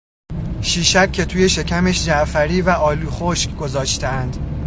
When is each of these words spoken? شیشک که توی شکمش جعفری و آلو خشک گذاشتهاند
شیشک 0.61 1.11
که 1.11 1.25
توی 1.25 1.49
شکمش 1.49 2.05
جعفری 2.05 2.61
و 2.61 2.69
آلو 2.69 3.09
خشک 3.09 3.55
گذاشتهاند 3.55 4.37